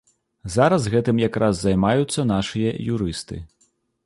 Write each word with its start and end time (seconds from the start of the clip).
Зараз 0.53 0.87
гэтым 0.93 1.21
якраз 1.27 1.55
займаюцца 1.67 2.27
нашыя 2.33 2.71
юрысты. 2.97 3.41